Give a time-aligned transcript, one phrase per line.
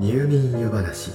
[0.00, 1.10] 入眠湯話。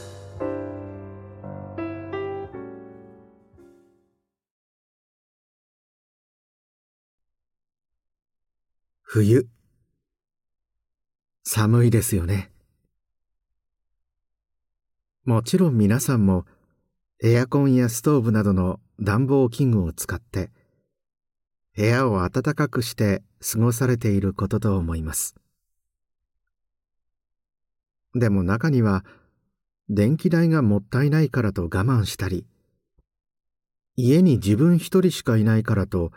[9.01, 9.47] 冬。
[11.43, 12.51] 寒いですよね。
[15.23, 16.45] もちろん皆さんも
[17.23, 20.51] エアコンやストーブなどの暖房器具を使って
[21.75, 25.33] 部屋を暖かくして過ごされていることと思います。
[28.15, 29.05] でも中には
[29.89, 32.45] 電気代がもったいないからと我慢したり
[33.97, 36.11] 家に自分一人しかいないからと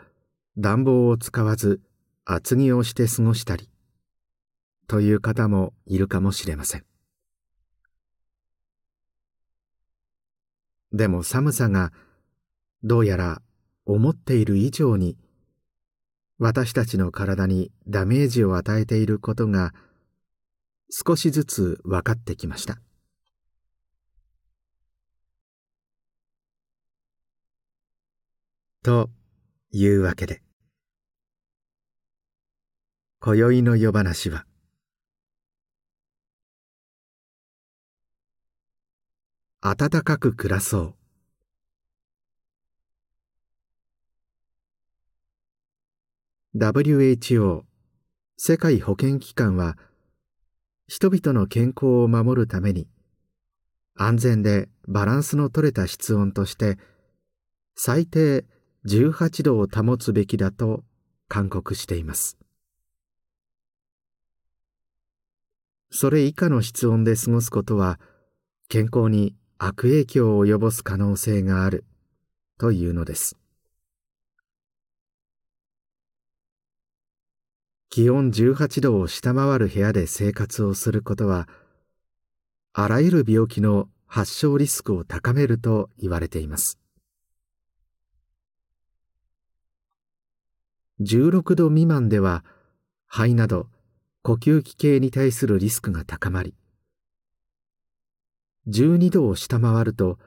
[0.57, 1.81] 暖房を使わず
[2.25, 3.69] 厚着をして過ごしたり
[4.87, 6.85] という方もいるかもしれません。
[10.91, 11.91] でも寒さが
[12.83, 13.41] どうやら
[13.85, 15.17] 思っている以上に
[16.39, 19.73] 私たちの体にダメージを与えていることが
[20.89, 22.79] 少しずつ分かってきました。
[28.81, 29.09] と
[29.71, 30.41] いうわけで
[33.19, 34.45] 今宵の夜話は
[39.61, 40.95] 暖かく暮らそう。
[46.55, 47.63] WHO
[48.37, 49.77] 世界保健機関は
[50.89, 52.87] 人々の健康を守るために
[53.95, 56.79] 安全でバランスの取れた室温として
[57.75, 58.43] 最低
[58.87, 60.83] 18度を保つべきだと
[61.27, 62.39] 勧告しています。
[65.91, 67.99] それ以下の室温で過ごすことは
[68.67, 71.85] 健康に悪影響を及ぼす可能性がある
[72.57, 73.37] というのです。
[77.99, 81.49] 気温18度を下回る部屋で生活をすることは
[82.71, 86.79] あらゆる病気の発症リスクを高めると言われています。
[91.01, 92.45] 16度未満では
[93.05, 93.67] 肺など
[94.21, 96.55] 呼吸器系に対するリスクが高まり
[98.69, 100.17] 12度を下回ると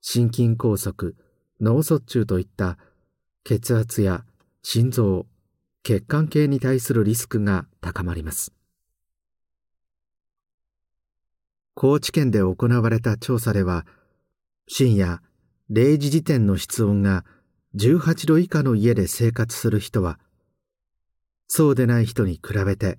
[0.00, 1.16] 心筋梗塞
[1.60, 2.78] 脳卒中といった
[3.42, 4.24] 血圧や
[4.62, 5.26] 心臓
[5.88, 8.52] 血管系に対するリスクが高まります。
[11.74, 13.86] 高知県で行われた調査では
[14.66, 15.22] 深夜
[15.72, 17.24] 0時時点の室温が
[17.74, 20.18] 18度以下の家で生活する人は
[21.46, 22.98] そうでない人に比べて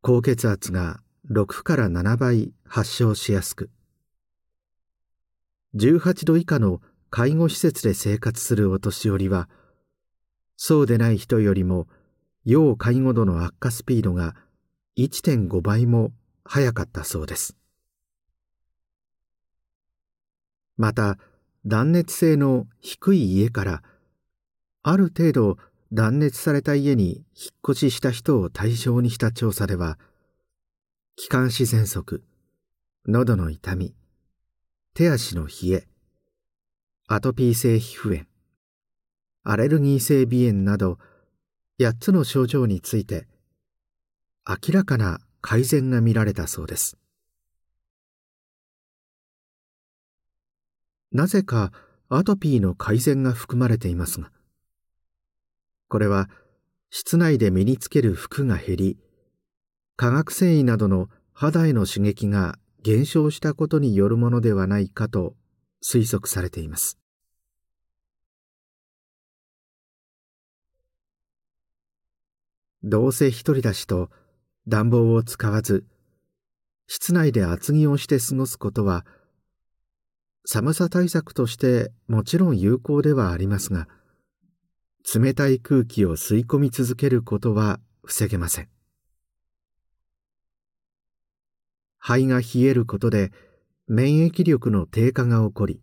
[0.00, 3.68] 高血圧が6から7倍発症しやすく
[5.74, 9.48] 18度以下の介護施設で生活するお年寄りは
[10.56, 11.88] そうでない人よりも
[12.44, 14.34] 要介護度の悪化スピードが
[14.98, 16.12] 1.5倍も
[16.44, 17.56] 速かったそうです。
[20.76, 21.18] また
[21.64, 23.82] 断熱性の低い家から
[24.82, 25.56] ある程度
[25.92, 27.24] 断熱された家に引っ
[27.70, 29.98] 越しした人を対象にした調査では
[31.14, 32.24] 気管支喘息
[33.06, 33.94] 喉の痛み
[34.94, 35.86] 手足の冷え
[37.06, 38.26] アトピー性皮膚炎
[39.44, 40.98] アレルギー性鼻炎など
[41.80, 43.26] 8つの症状について
[44.46, 46.96] 明らかな改善が見られたそうです。
[51.12, 51.72] なぜか
[52.08, 54.30] アトピーの改善が含まれていますが
[55.88, 56.30] これは
[56.90, 58.98] 室内で身につける服が減り
[59.96, 65.34] 化学繊維などの肌への刺激が減少したことによるものではないかと
[65.84, 67.01] 推測されています。
[72.84, 74.10] どうせ一人だしと
[74.68, 75.84] 暖房を使わず
[76.86, 79.04] 室内で厚着をして過ごすことは
[80.44, 83.86] 寒さ対策としてもちろん有効ではありますが
[85.14, 88.68] 冷たい空気を吸い込み続けることは防げません。
[91.98, 93.30] 肺が冷えることで
[93.86, 95.80] 免疫力の低下が起こり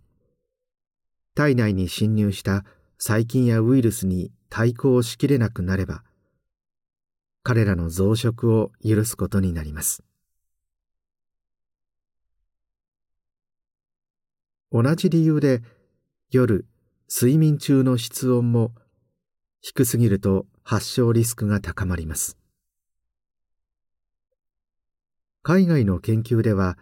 [1.34, 2.66] 体内に侵入した
[2.98, 6.04] 細菌やウイルスに対抗しきれなくなれば
[7.44, 10.03] 彼らの増殖を許すことになります。
[14.71, 15.62] 同じ理由で
[16.31, 16.68] 夜
[17.09, 18.71] 睡眠中の室温も
[19.62, 22.38] 低すぎると発症リスクが高まります。
[25.42, 26.77] 海外の研究では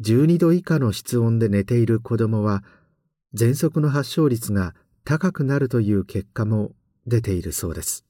[0.00, 2.62] 12度以下の室温で寝ている子供は
[3.34, 4.74] 喘息の発症率が
[5.04, 6.70] 高くなるという結果も
[7.06, 8.07] 出ているそうです。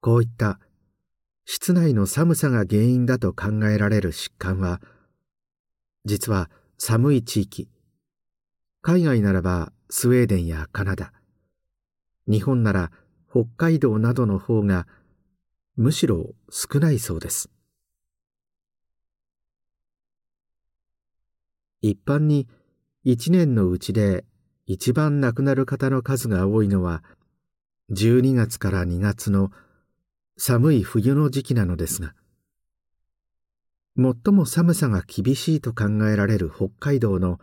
[0.00, 0.58] こういった
[1.44, 4.80] 室内の寒さが原因だと考えられる疾患は
[6.04, 6.48] 実は
[6.78, 7.68] 寒い地域
[8.82, 11.12] 海外ならばスウェーデンやカナダ
[12.26, 12.90] 日本なら
[13.30, 14.86] 北海道などの方が
[15.76, 17.50] むしろ少ないそうです。
[21.82, 22.48] 一般に
[23.04, 24.24] 一年のうちで
[24.66, 27.02] 一番亡くなる方の数が多いのは
[27.92, 29.50] 12月から2月の
[30.42, 32.14] 寒い冬の時期なのですが
[33.98, 37.38] 最も寒さが厳しいと考えられる北海道の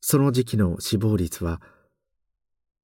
[0.00, 1.60] その時期の死亡率は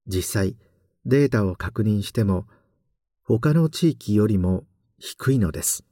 [0.09, 0.57] 実際
[1.05, 2.49] データを確認しても
[3.23, 4.65] 他の地域よりも
[4.99, 5.85] 低いのです。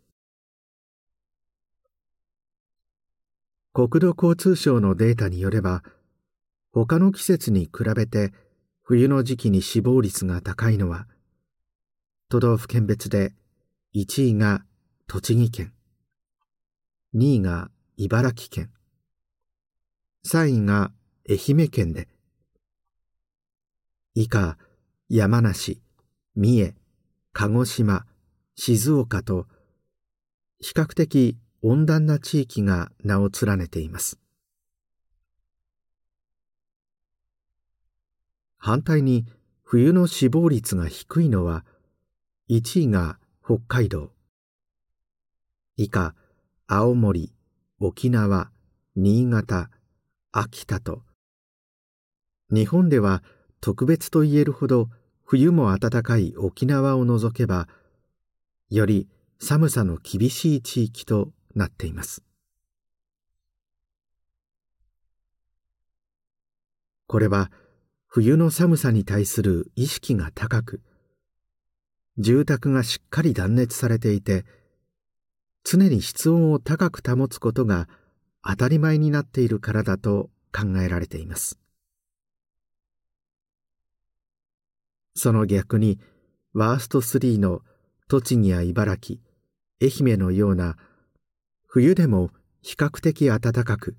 [3.72, 5.84] 国土交通省のデータによれば
[6.72, 8.32] 他の季節に比べて
[8.82, 11.06] 冬の時期に死亡率が高いのは
[12.28, 13.32] 都道府県別で
[13.96, 14.64] 1位が
[15.06, 15.72] 栃木県。
[17.14, 18.70] 2位が茨城県。
[20.26, 20.90] 3位が
[21.30, 22.08] 愛媛県で。
[24.16, 24.58] 以下
[25.08, 25.80] 山梨
[26.34, 26.74] 三重
[27.32, 28.04] 鹿児島
[28.56, 29.46] 静岡と
[30.58, 34.18] 比較的温暖な地域が名を連ねています。
[38.58, 39.24] 反対に
[39.62, 41.64] 冬の死亡率が低いのは
[42.50, 44.10] 1位が北海道。
[45.76, 46.14] 以下
[46.66, 47.30] 青森
[47.78, 48.48] 沖縄
[48.96, 49.68] 新潟
[50.32, 51.02] 秋田と。
[52.50, 53.22] 日本では
[53.60, 54.88] 特別と言えるほど
[55.26, 57.68] 冬も暖かい沖縄を除けば
[58.70, 59.08] より
[59.38, 62.24] 寒さの厳しい地域となっています。
[67.06, 67.50] これは
[68.06, 70.80] 冬の寒さに対する意識が高く
[72.18, 74.44] 住宅がしっかり断熱されていて
[75.64, 77.88] 常に室温を高く保つことが
[78.46, 81.58] 当たり前になっているからだと考えられています。
[85.16, 85.98] その逆に
[86.52, 87.62] ワースト3の
[88.08, 89.18] 栃木や茨城
[89.80, 90.76] 愛媛のような
[91.66, 92.30] 冬でも
[92.62, 93.96] 比較的暖かく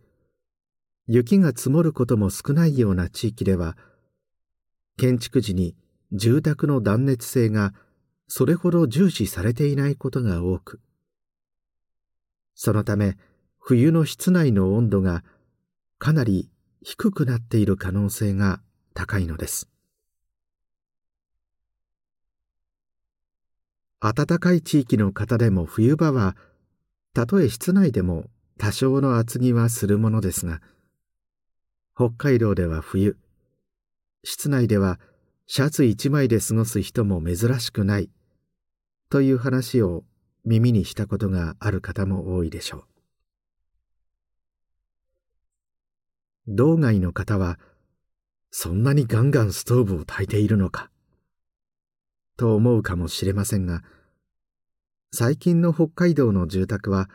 [1.08, 3.78] 雪が積もることも少ないような地域では
[4.98, 5.76] 建築時に
[6.12, 7.74] 住宅の断熱性が
[8.28, 10.80] それほど重視されていないことが多く
[12.56, 13.18] そのため
[13.60, 15.24] 冬の室内の温度が
[15.98, 16.50] かなり
[16.82, 18.62] 低くなっている可能性が
[18.94, 19.68] 高いのです。
[24.00, 26.36] 暖かい地域の方でも冬場は
[27.14, 28.26] たとえ室内でも
[28.60, 30.62] 多少の厚着はするものですが
[31.96, 33.18] 北海道では冬
[34.24, 35.00] 室内では
[35.48, 38.10] シャツ一枚で過ごす人も珍しくない。
[39.10, 40.04] という話を
[40.44, 42.84] 耳にしたことがある方も多いでしょう。
[46.48, 47.60] 道外の方は
[48.52, 50.90] そんなにガンガンストーブを焚いているのか？
[52.38, 53.84] と思うかもしれませんが
[55.12, 57.10] 最近の北海道の住宅は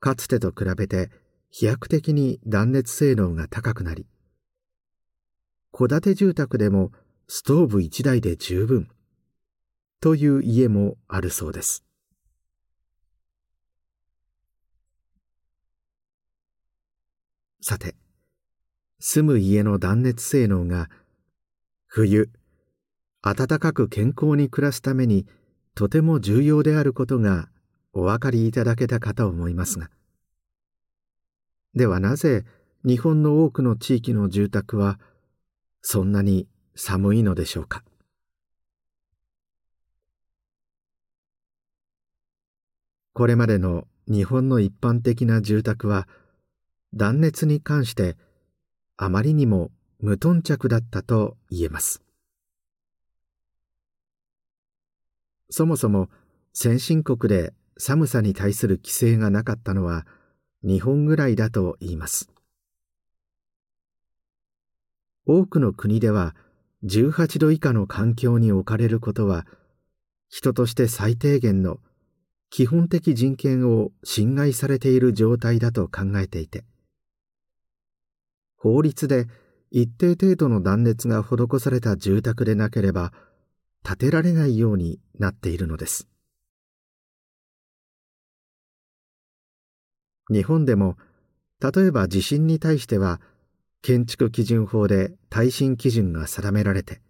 [0.00, 1.10] かつてと比べて
[1.50, 4.06] 飛躍的に断熱性能が高くなり
[5.72, 6.92] 戸建て住宅でも
[7.34, 8.90] ストーブ1台で十分。
[10.02, 11.82] という家もあるそうです。
[17.62, 17.94] さて
[19.00, 20.90] 住む家の断熱性能が
[21.86, 22.30] 冬
[23.22, 25.26] 暖かく健康に暮らすために
[25.74, 27.48] とても重要であることが
[27.94, 29.88] お分かりいただけたかと思いますが。
[31.74, 32.44] ではなぜ
[32.84, 35.00] 日本の多くの地域の住宅は
[35.80, 37.84] そんなに寒いのでしょうか？
[43.12, 46.08] これまでの日本の一般的な住宅は
[46.94, 48.16] 断熱に関して
[48.96, 52.02] あまりにも無頓着だったと言えます。
[55.50, 56.08] そもそも
[56.54, 60.06] 先進国で寒さに対する規制がなかったのは
[60.62, 62.30] 日本ぐらいだと言います。
[65.26, 66.34] 多くの国では
[66.84, 69.46] 18度以下の環境に置かれることは
[70.28, 71.78] 人として最低限の
[72.50, 76.64] 基本的人権を侵害されている状態だと考えていて
[78.56, 79.26] 法律で
[79.70, 83.12] 一定程度の断熱が施された住宅でなければ
[83.82, 86.06] 建てられないようになっているのです。
[90.30, 90.96] 日本でも
[91.60, 93.20] 例えば地震に対しては
[93.82, 97.00] 建築基準法で耐震基準が定められて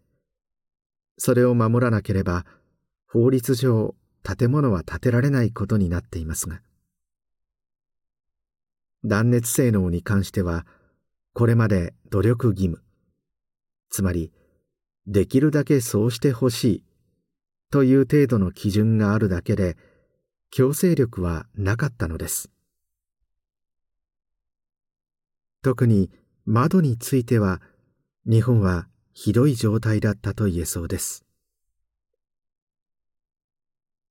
[1.19, 2.45] それを守らなければ
[3.07, 6.61] 法律上建物は建てられないことになっていますが
[9.05, 10.67] 断熱性能に関しては
[11.35, 12.83] これまで努力義務
[13.91, 14.33] つまり
[15.07, 16.85] できるだけそうしてほしい
[17.71, 19.77] という程度の基準があるだけで
[20.51, 22.51] 強制力はなかったのです。
[25.63, 26.11] 特に
[26.47, 27.61] 窓については
[28.27, 31.25] 日本はひどい状態だったと言えそうです。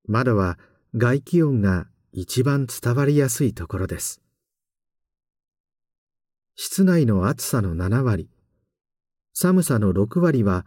[0.07, 0.57] 窓は
[0.95, 4.21] 外気温が一番伝わりやすいところです。
[6.55, 8.29] 室内の暑さの7割
[9.33, 10.65] 寒さの6割は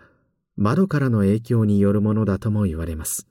[0.57, 3.27] 窓からの影響によるものだとも言われます。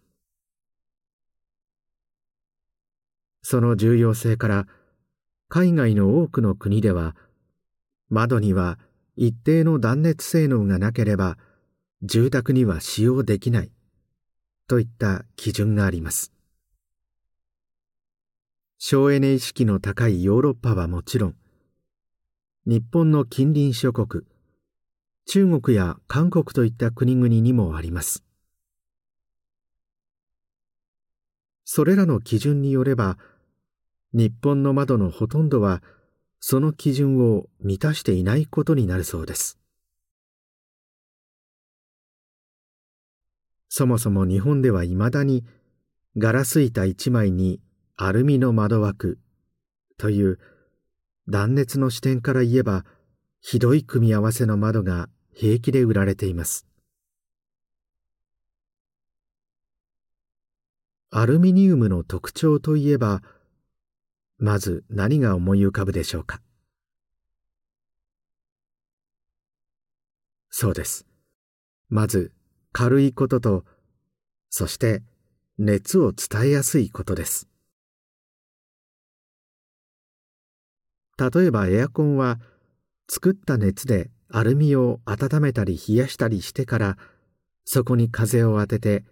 [3.42, 4.68] その重要性から
[5.50, 7.16] 海外の多くの国では
[8.10, 8.80] 窓には
[9.16, 11.38] 一定の断熱性能がなければ
[12.02, 13.72] 住宅には使用できない
[14.68, 16.34] といった基準があります。
[18.78, 21.36] 省エネ意識の高いヨーロッパはもちろん
[22.66, 24.26] 日本の近隣諸国
[25.26, 28.24] 中国や韓国といった国々にもあります。
[31.64, 33.18] それらの基準によれば
[34.12, 35.82] 日本の窓のほとんどは
[36.46, 39.58] その基準を満たしていないことになるそうです。
[43.70, 45.46] そもそも日本ではいまだに
[46.18, 47.62] ガラス板一枚に
[47.96, 49.20] アルミの窓枠
[49.98, 50.40] という
[51.30, 52.84] 断熱の視点から言えば
[53.40, 56.68] ひどい組み合わせの窓が平気で売られています。
[61.10, 63.22] アルミニウムの特徴といえば
[64.46, 66.42] まず何が思い浮かぶでしょうか？
[70.50, 71.06] そうです。
[71.88, 72.34] まず
[72.74, 73.64] 軽いことと
[74.50, 75.02] そして
[75.58, 77.48] 熱を伝えやすいことです。
[81.18, 82.38] 例えばエアコンは
[83.10, 86.98] 作った熱でアルミを温めたり冷やしたりしてから
[87.64, 89.06] そこに風を当てて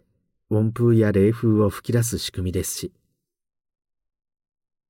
[0.50, 2.92] 温風や冷風を吹き出す仕組みですし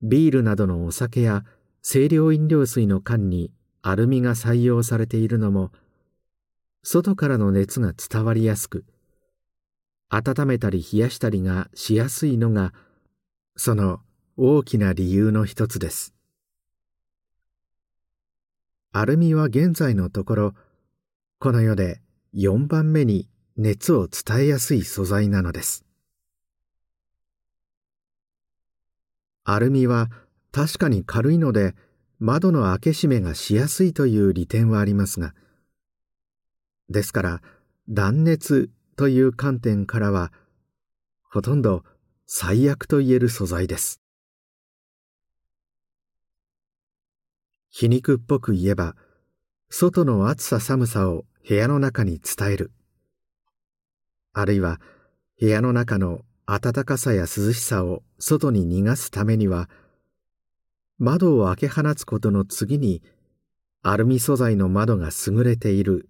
[0.04, 1.44] ビールなどのお酒や
[1.84, 5.72] 清涼飲料水の缶にアルミが採用されているのも
[6.84, 8.86] 外からの熱が伝わりやすく
[10.10, 12.74] 温めたり冷やしたりがしやすいのが
[13.56, 14.00] その
[14.36, 16.14] 大きな理由の一つです。
[18.92, 20.54] アルミは現在のところ
[21.40, 22.02] この世で
[22.36, 25.86] 4番目に熱を伝えやすい素材なのです。
[29.44, 30.10] アルミは
[30.52, 31.76] 確かに軽いので
[32.20, 35.34] 窓の開け閉めがしやすいという利点はありますが。
[36.90, 37.42] ですから
[37.90, 40.32] 断熱という観点からは
[41.24, 41.84] ほとんど
[42.28, 44.02] 最悪と言える素材です。
[47.70, 48.96] 皮肉っぽく言えば
[49.70, 52.72] 外の暑さ寒さを部屋の中に伝える。
[54.34, 54.80] あるいは
[55.40, 59.70] 部屋の中の暖かさや涼しさを外に逃がすためには
[61.00, 63.02] 窓を開け放つことの次に
[63.84, 66.10] アルミ素材の窓が優れている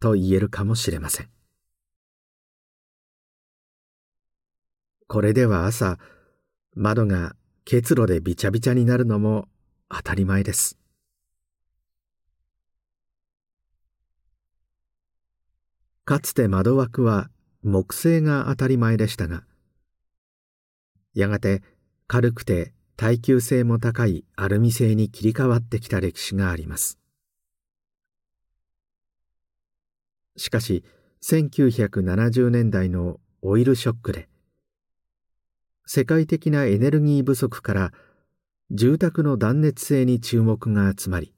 [0.00, 1.28] と言えるかもしれません。
[5.06, 5.98] これでは朝
[6.74, 9.46] 窓が結露でびちゃびちゃになるのも
[9.88, 10.76] 当たり前です。
[16.04, 17.30] かつて窓枠は
[17.68, 19.42] 木製が当たり前でしたが
[21.14, 21.62] やがて
[22.06, 27.00] 軽くて耐久性も高いアルミ製に切り替わってきた歴史があります。
[30.36, 30.84] しかし
[31.24, 34.28] 1970年代のオイルショックで
[35.86, 37.92] 世界的なエネルギー不足から
[38.70, 41.34] 住宅の断熱性に注目が集まり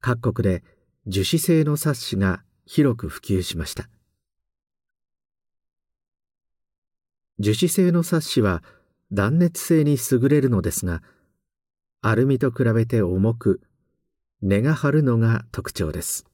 [0.00, 0.64] 各国で
[1.06, 3.88] 樹脂製のサッシが広く普及しました。
[7.42, 8.62] 樹脂製のサッシは
[9.10, 11.02] 断熱性に優れるのですが
[12.00, 13.60] アルミと比べて重く
[14.42, 16.24] 根が張るのが特徴です。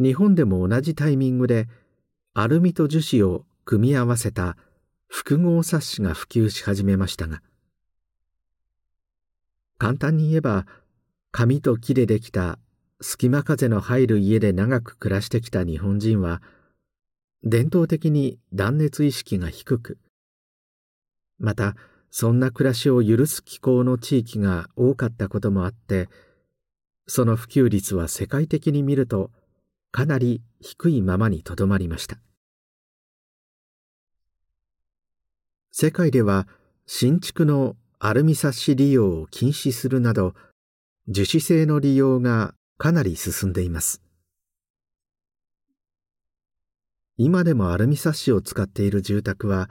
[0.00, 1.68] 日本でも同じタイミングで
[2.34, 4.56] アルミと樹脂を組み合わせた
[5.06, 7.40] 複合サッシが普及し始めましたが
[9.78, 10.66] 簡単に言えば
[11.30, 12.58] 紙と木でできた
[13.00, 16.42] 隙間風の入る家で長く暮らしてきた日本人は
[17.48, 19.98] 伝統的に断熱意識が低く
[21.38, 21.76] また
[22.10, 26.08] そんな暮らしを許す気候の地域が多かったこともあって
[27.06, 29.30] その普及率は世界的に見ると
[29.92, 32.18] かなり低いままにとどまりました。
[35.70, 36.48] 世界では
[36.86, 40.34] 新築のアルミサッシ利用を禁止するなど
[41.06, 44.05] 樹脂製の利用がかなり進んでいます。
[47.18, 49.70] 今でもアルミサッシを使っている住宅は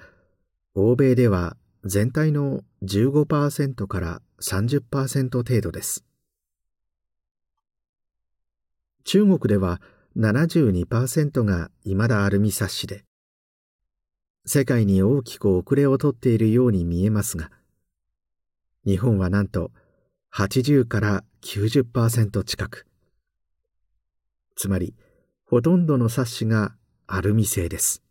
[0.74, 6.04] 欧米では全体の15%から30%程度です。
[9.04, 9.80] 中国では
[10.18, 13.04] 72%が未だアルミサッシで
[14.48, 17.52] 世界に大きく遅れをとっているように見えますが
[18.86, 19.72] 日本はなんと
[20.34, 22.88] 80から90%近く。
[24.56, 24.96] つまり
[25.46, 26.76] ほとんどの冊子が
[27.08, 28.02] アルミ製です。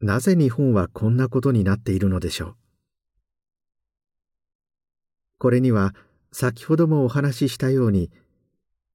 [0.00, 2.56] なぜ日本はこんなことになっているのでしょう？
[5.38, 5.94] これには
[6.32, 8.10] 先ほどもお話ししたように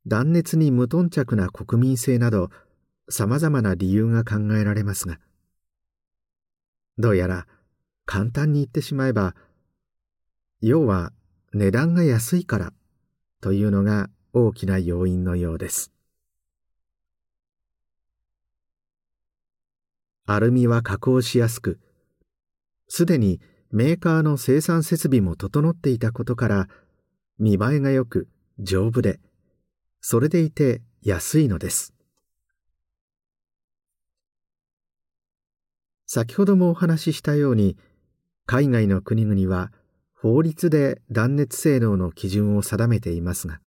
[0.07, 2.49] 断熱に無頓着な国民性など
[3.09, 5.19] さまざまな理由が考えられますが
[6.97, 7.47] どうやら
[8.05, 9.35] 簡単に言ってしまえば
[10.61, 11.11] 要は
[11.53, 12.73] 値段が安いから
[13.41, 15.91] というのが大きな要因のようです。
[20.25, 21.79] アルミは加工しやすく
[22.87, 26.67] すでにメーカーの生産設備も整っていたことから
[27.39, 29.19] 見栄えがよく丈夫で
[29.99, 31.93] それでいて安いのです。
[36.05, 37.77] 先ほどもお話ししたように
[38.45, 39.71] 海外の国々は
[40.13, 43.61] 法律で断熱性能の基準を定めていますが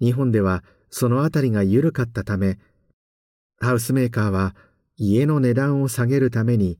[0.00, 2.58] 日本ではそのあたりが緩かったため
[3.58, 4.54] ハウスメーカーは
[4.96, 6.78] 家の値段を下げるために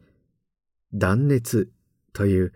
[0.92, 1.70] 断熱
[2.12, 2.52] という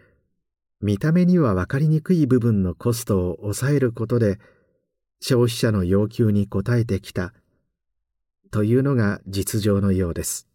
[0.81, 4.39] 見た目には分かりにくい部分のコストを抑えることで
[5.21, 7.33] 消費者の要求に応えてきた
[8.51, 10.47] というのが実情のようです。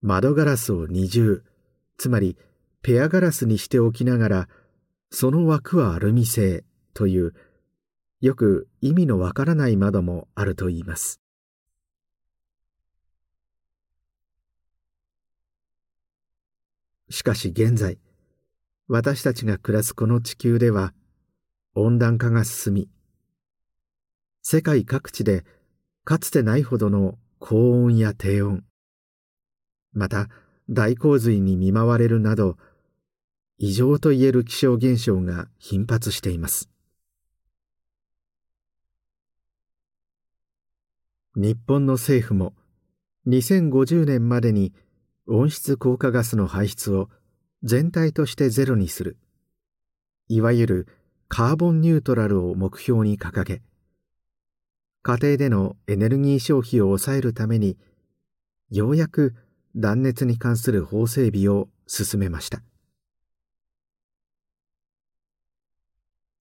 [0.00, 1.42] 窓ガラスを二重
[1.98, 2.36] つまり
[2.82, 4.48] ペアガラスにしておきながら
[5.10, 6.64] その枠はアルミ製。
[6.96, 7.34] という
[8.22, 11.20] よく意味のわからない窓もあるといいます。
[17.10, 17.98] しかし現在
[18.88, 20.92] 私たちが暮らすこの地球では
[21.74, 22.88] 温暖化が進み
[24.42, 25.44] 世界各地で
[26.04, 28.64] かつてないほどの高温や低温
[29.92, 30.28] また
[30.68, 32.56] 大洪水に見舞われるなど
[33.58, 36.68] 異常といえる気象現象が頻発しています。
[41.38, 42.54] 日本の政府も
[43.26, 44.72] 2050年までに
[45.28, 47.10] 温室効果ガスの排出を
[47.62, 49.18] 全体としてゼロにする。
[50.28, 50.88] いわゆる
[51.28, 53.60] カーボンニュートラルを目標に掲げ
[55.02, 57.76] 家庭でのエネルギー消費を抑えるために
[58.70, 59.34] ようやく
[59.76, 62.62] 断熱に関する法整備を進めました。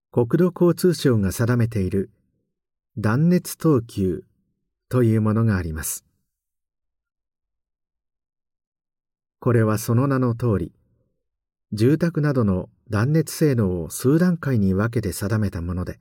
[0.09, 2.11] 国土交通省が定めている
[2.97, 4.23] 断熱等級
[4.89, 6.05] というものがあります。
[9.45, 10.71] これはその名の通り
[11.71, 15.99] 住宅などの断熱性能を数段階に分けて定めたもので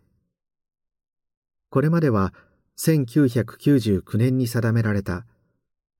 [1.68, 2.32] これまでは
[2.78, 5.26] 1999年に定められた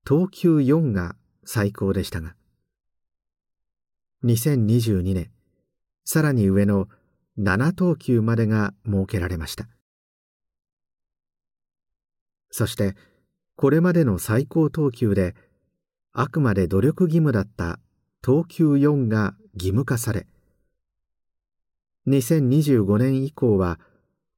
[0.05, 2.35] 等級4が最高でしたが
[4.23, 5.29] 2022年
[6.03, 6.87] さらに上の
[7.37, 9.67] 7等級までが設けられました。
[12.57, 12.95] そして
[13.57, 15.35] これまでの最高等級で
[16.13, 17.79] あくまで努力義務だった
[18.21, 20.25] 等級4が義務化され
[22.07, 23.77] 2025年以降は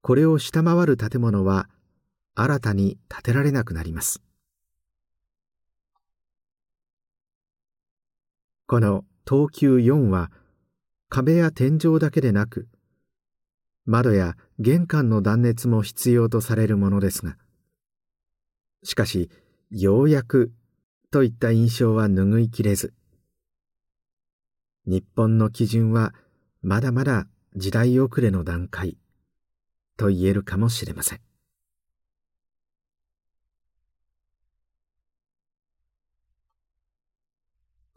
[0.02, 1.70] これを下回る建物は
[2.34, 4.24] 新たに建てられなくなります。
[8.66, 10.32] この等級4は
[11.10, 12.68] 壁や天井だけでなく
[13.86, 17.38] 窓や玄関の断熱も必要とされるものですが
[18.84, 19.30] しかし
[19.70, 20.54] ようやく
[21.12, 22.94] といった印象は拭いきれず。
[24.86, 26.14] 日本の基準は
[26.62, 28.98] まだまだ時代遅れの段階
[29.98, 31.22] と言えるかもしれません。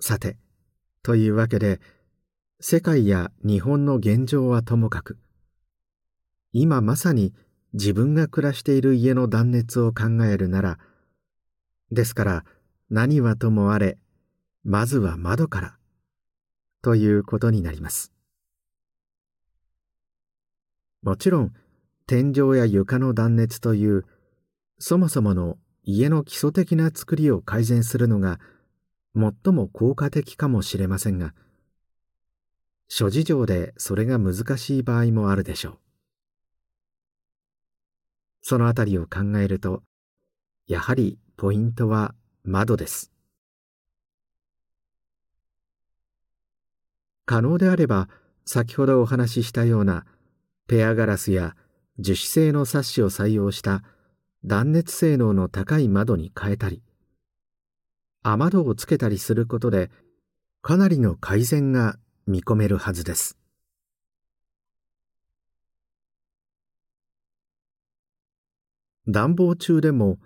[0.01, 0.39] さて
[1.03, 1.81] というわけで
[2.59, 5.19] 世界や日本の現状はともかく
[6.53, 7.35] 今まさに
[7.73, 10.79] 自分が暮らしている家の断熱を考えるなら
[11.93, 12.45] ですから
[12.91, 13.99] 何はともあれ
[14.65, 15.77] まずは窓から
[16.83, 18.13] ということになります。
[21.03, 21.53] もちろん
[22.07, 24.05] 天井や床の断熱という
[24.79, 28.39] そもそもの家の基礎的な作りを改善するのが
[29.15, 31.35] 最も効果的かもしれませんが
[32.89, 35.90] 諸事情でそれが難しい場合もあるでしょう。
[38.43, 39.83] そのあたりを考えると
[40.67, 43.11] やはりポイントは窓です。
[47.27, 48.09] 可能であれば
[48.45, 50.05] 先ほどお話ししたような
[50.67, 51.55] ペアガラスや
[51.99, 53.83] 樹脂製のサッシを採用した
[54.45, 56.83] 断熱性能の高い窓に変えたり
[58.23, 59.91] 雨戸をつけたりすることで
[60.63, 63.40] かなりの改善が見込めるはずです。
[69.11, 70.19] 暖房中でも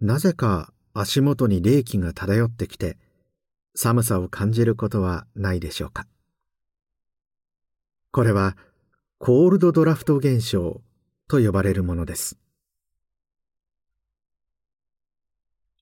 [0.00, 2.96] なぜか足元に冷気が漂ってきて
[3.74, 6.06] 寒さを感じることはないでしょうか。
[8.10, 8.56] これは
[9.18, 10.82] コールドドラフト現象
[11.28, 12.38] と呼ばれるものです。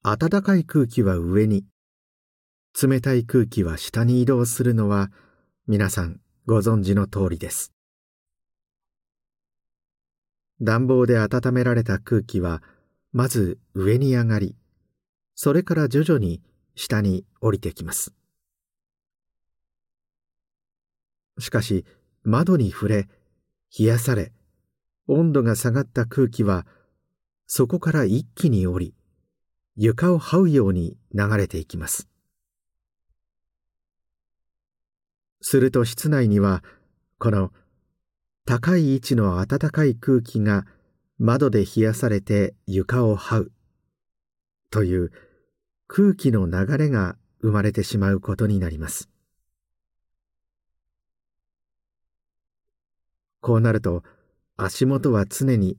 [0.02, 1.66] 暖かい空気は上に
[2.80, 5.10] 冷たい空気は下に移動するのは
[5.66, 7.72] 皆さんご存知の通りです。
[10.60, 12.62] 暖房で温められた空気は
[13.12, 14.56] まず上に上がり
[15.34, 16.42] それから徐々に
[16.74, 18.12] 下に降りてきます。
[21.38, 21.86] しかし
[22.22, 23.08] 窓に触れ
[23.78, 24.32] 冷やされ
[25.06, 26.66] 温度が下がった空気は
[27.46, 28.94] そこから一気に降り
[29.76, 32.08] 床を這うように流れていきます。
[35.40, 36.62] すると室内には
[37.18, 37.50] この
[38.44, 40.66] 高い位置の暖かい空気が
[41.18, 43.52] 窓で冷やされて床を這う。
[44.70, 45.12] という
[45.86, 49.10] 空気の流れが生まれてしまうことになります。
[53.40, 54.02] こうなると
[54.56, 55.78] 足元は常に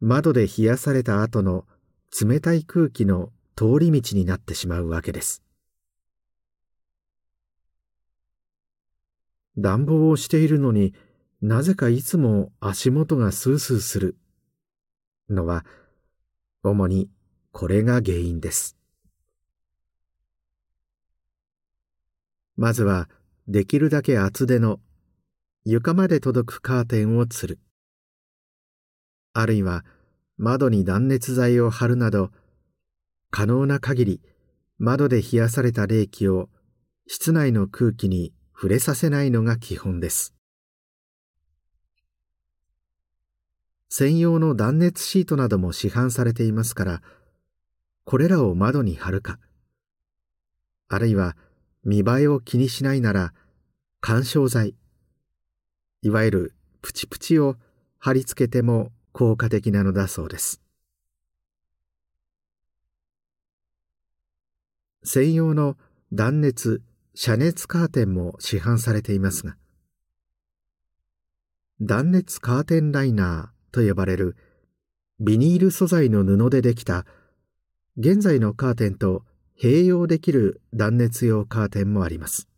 [0.00, 1.64] 窓で冷やされた後の
[2.20, 5.42] 冷たい空気の通り道になってしまうわけです。
[9.56, 10.94] 暖房をしているのに
[11.46, 14.16] なぜかいつも足元がスースーする。
[15.28, 15.66] のは
[16.62, 17.10] 主に
[17.52, 18.78] これが原因です。
[22.56, 23.10] まずは
[23.46, 24.80] できるだけ厚手の
[25.66, 27.58] 床まで届くカーテンをつる。
[29.34, 29.84] あるいは
[30.38, 32.30] 窓に断熱材を貼るなど
[33.28, 34.20] 可能な限り
[34.78, 36.48] 窓で冷やされた冷気を
[37.06, 40.33] 室内の空気に触れさせないのが基本です。
[43.96, 47.02] 専用の断熱シートなども市販されていますから
[48.04, 49.38] これらを窓に貼るか
[50.88, 51.36] あるいは
[51.84, 53.32] 見栄えを気にしないなら
[54.00, 54.74] 干渉剤
[56.02, 57.54] いわゆるプチプチを
[58.00, 60.60] 貼り付けても効果的なのだそうです。
[65.04, 65.76] 専用の
[66.12, 66.82] 断熱
[67.14, 69.56] 遮熱カーテンも市販されていますが
[71.80, 74.36] 断熱カーテンライナーと呼ばれる
[75.18, 77.04] ビニール素材の布でできた
[77.96, 79.24] 現在のカーテンと
[79.60, 82.48] 併用できる断熱用カーテンもあります。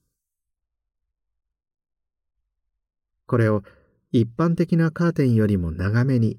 [3.27, 3.63] これを
[4.13, 6.39] 一般的なカーテンよりも長めに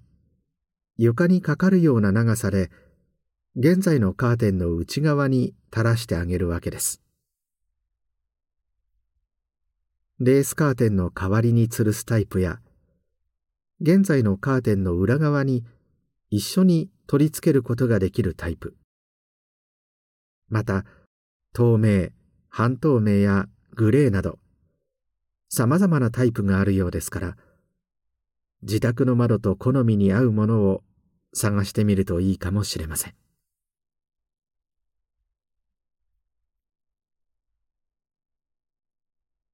[0.95, 2.69] 床にかかるような長さで
[3.55, 7.01] 現在のカーテンの内側に垂らしてあげるわけです。
[10.19, 12.59] レースカーテンの代わりに吊るすタイプや
[13.79, 15.63] 現在のカーテンの裏側に
[16.29, 18.75] 一緒に取り付けることができるタイプ。
[20.49, 20.85] また
[21.53, 22.09] 透明
[22.49, 24.39] 半透明やグレーなど
[25.49, 27.37] さまざまなタイプがあるようですから
[28.63, 30.83] 自宅の窓と好みに合うものを
[31.33, 33.13] 探してみるといいかもしれません。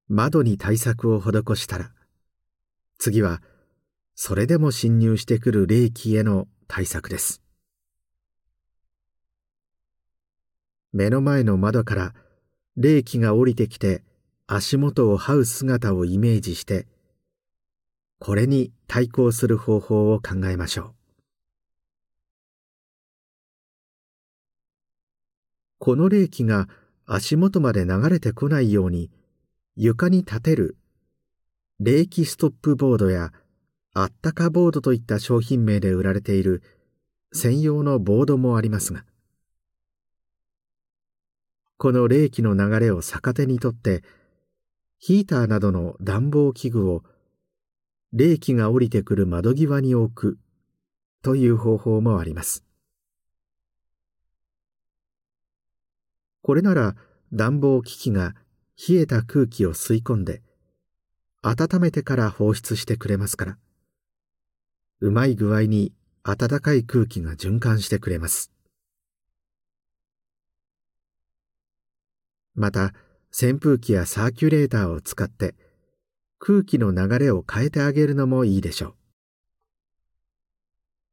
[0.07, 1.91] 窓に対策を施したら
[2.99, 3.41] 次は
[4.15, 7.41] それでも侵入してくる冷気への対策です。
[10.91, 12.13] 目の前の窓から
[12.77, 14.03] 冷気が降りてきて
[14.45, 16.85] 足元を這う姿をイメージして
[18.19, 20.93] これに対抗する方法を考えましょう。
[25.79, 26.69] この冷気が
[27.05, 29.11] 足元まで流れてこないように
[29.75, 30.77] 床に立てる
[31.79, 33.33] 冷気ストップボードや
[33.95, 36.63] あったかボードといった商品名で売られている
[37.31, 39.05] 専用のボードもありますが
[41.77, 44.03] この冷気の流れを逆手にとって
[44.97, 47.03] ヒーターなどの暖房器具を
[48.13, 50.39] 冷気が降りてくる窓際に置く
[51.23, 52.63] という方法もあります。
[56.43, 56.95] これなら
[57.31, 58.35] 暖房機器が
[58.77, 60.41] 冷えた空気を吸い込んで
[61.41, 63.57] 温めてから放出してくれますから
[65.03, 65.91] うまい具合に
[66.23, 68.53] 暖かい空気が循環してくれます。
[72.55, 72.93] また
[73.29, 75.55] 扇風機やサーキュレーターを使って
[76.39, 78.95] 空気の流れを変えてあげるのもいいでしょ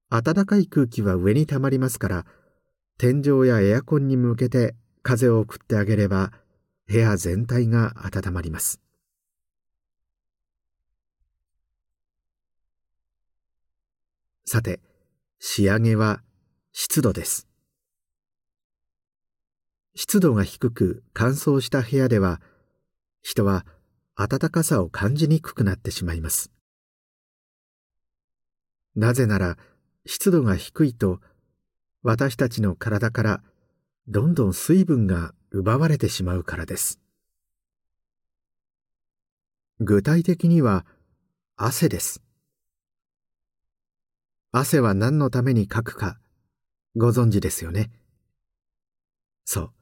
[0.09, 0.23] う。
[0.23, 2.27] 暖かい空気は上に溜まりますから
[2.97, 6.31] 天井やエアコンに向けて風を送ってあげれば
[6.87, 8.81] 部屋全体が温まります。
[14.53, 14.81] さて、
[15.39, 16.25] 仕上げは
[16.73, 17.47] 湿度です。
[19.95, 22.41] 湿度が低く乾燥した部屋では、
[23.23, 23.65] 人は
[24.17, 26.51] 暖かさを感じにくくなってしまいます。
[28.97, 29.57] なぜなら、
[30.05, 31.21] 湿度が低いと、
[32.03, 33.45] 私たちの体から
[34.09, 36.99] どんどん水分が奪われてしまうからです。
[39.79, 40.85] 具体的には、
[41.55, 42.21] 汗です。
[44.53, 46.19] 汗は何のためにかくか、
[46.97, 47.91] ご存知ですよね。
[49.45, 49.73] そう。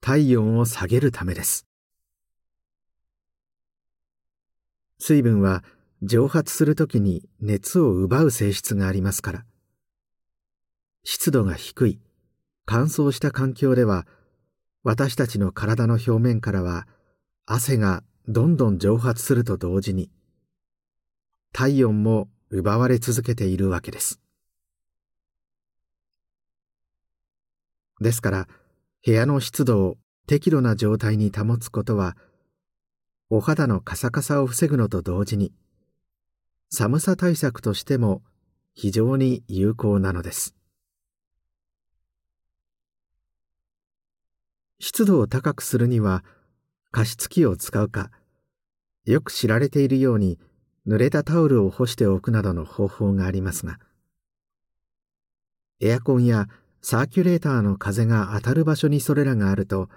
[0.00, 1.66] 体温を下げるためです。
[4.98, 5.62] 水分は
[6.02, 9.44] 蒸発するときに熱を奪う性質がありますから。
[11.04, 12.00] 湿度が低い、
[12.64, 14.06] 乾燥した環境では、
[14.82, 16.88] 私たちの体の表面からは
[17.44, 20.10] 汗がどんどん蒸発すると同時に、
[21.52, 24.20] 体温も奪われ続けているわけです。
[28.00, 28.48] ですから、
[29.06, 32.16] 部屋の湿度を適度な状態に保つことは、
[33.28, 35.52] お肌のカサカサを防ぐのと同時に、
[36.70, 38.22] 寒さ対策としても
[38.74, 40.54] 非常に有効なのです。
[44.80, 46.24] 湿度を高くするには
[46.90, 48.10] 加湿器を使うか、
[49.04, 50.38] よく知られているように
[50.86, 53.78] 濡れたタオルを干しておくなどの方法がありますが、
[55.80, 56.48] エアコンや
[56.82, 59.88] サーキュレーターの風が当たる場所にそれらがあると、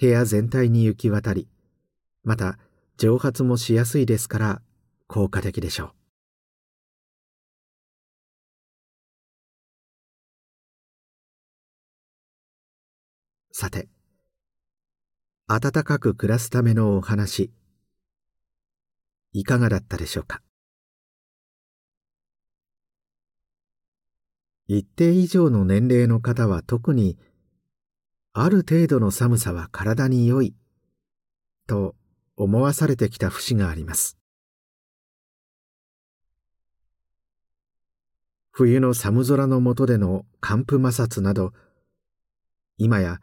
[0.00, 1.48] 部屋全体に行き渡り、
[2.24, 2.58] また
[2.96, 4.62] 蒸発もしやすいですから
[5.06, 5.92] 効果的でしょう。
[13.52, 13.88] さて、
[15.48, 17.50] 暖かく暮らすためのお話、
[19.38, 20.42] いかがだったでしょうか？
[24.66, 27.16] 一定以上の年齢の方は特に
[28.32, 30.56] ある程度の寒さは体に良い
[31.68, 31.94] と
[32.36, 34.18] 思わされてきた節があります。
[38.50, 41.52] 冬の寒空の下での寒風摩擦など
[42.76, 43.20] 今や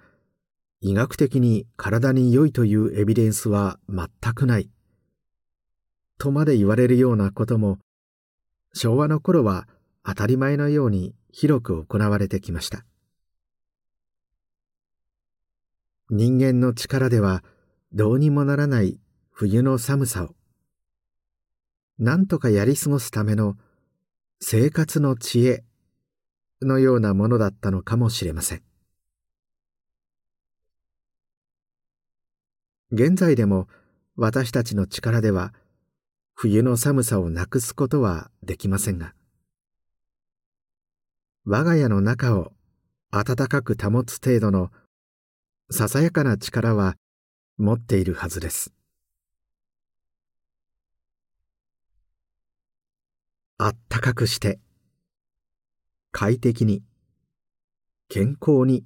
[0.80, 4.70] 医学的に体に良いというエビデンスは全くない。
[6.18, 7.80] とまで言われるようなことも、
[8.74, 9.68] 昭和の頃は
[10.04, 12.86] 当たり前のように広く行われてきました。
[16.10, 17.44] 人間の力では
[17.92, 19.00] どうにもならない
[19.32, 20.36] 冬の寒さを、
[21.98, 23.56] なんとかやり過ごすための
[24.40, 25.64] 生活の知恵
[26.62, 28.64] のようなものだったのかもしれません。
[32.92, 33.68] 現在でも
[34.16, 35.54] 私たちの力では
[36.38, 39.14] 冬の寒さをなくすことはできませんが、
[41.46, 42.52] 我が家の中を
[43.10, 44.70] 暖かく保つ程度の
[45.72, 46.98] ささやかな力は
[47.58, 48.74] 持っているはずです。
[53.58, 54.60] あったかくして、
[56.12, 56.84] 快適に、
[58.10, 58.84] 健康に、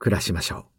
[0.00, 0.77] 暮らしましょう。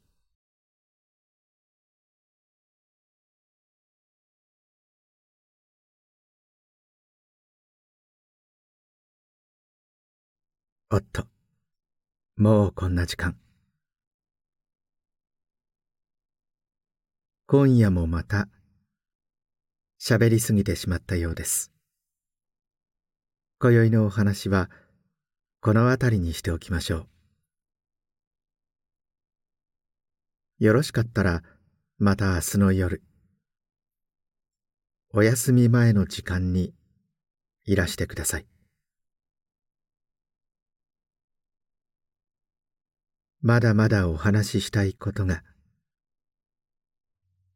[10.92, 11.28] おっと、
[12.36, 13.38] もうこんな時間。
[17.46, 18.50] 今夜もまた、
[20.02, 21.72] 喋りすぎてしまったようです。
[23.60, 24.72] 今宵のお話は、
[25.62, 27.06] この辺りにしておきましょ
[30.60, 30.66] う。
[30.66, 31.44] よろしかったら、
[32.00, 33.04] また明日の夜、
[35.14, 36.74] お休み前の時間に
[37.66, 38.48] いらしてください。
[43.42, 45.44] まだまだお話ししたいことが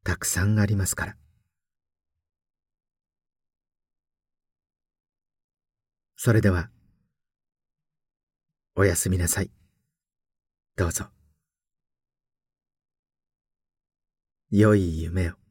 [0.06, 1.18] たくさんありますから。
[6.16, 6.70] それでは
[8.76, 9.52] おやすみなさい。
[10.78, 11.08] どうぞ。
[14.52, 15.43] 良い夢を。